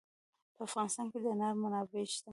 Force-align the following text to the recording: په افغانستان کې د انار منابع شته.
په 0.55 0.61
افغانستان 0.67 1.05
کې 1.11 1.17
د 1.23 1.25
انار 1.33 1.53
منابع 1.63 2.03
شته. 2.13 2.29